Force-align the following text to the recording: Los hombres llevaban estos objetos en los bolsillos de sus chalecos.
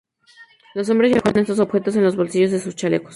Los 0.73 0.89
hombres 0.89 1.11
llevaban 1.11 1.37
estos 1.41 1.59
objetos 1.59 1.95
en 1.95 2.03
los 2.03 2.15
bolsillos 2.15 2.49
de 2.49 2.59
sus 2.59 2.75
chalecos. 2.75 3.09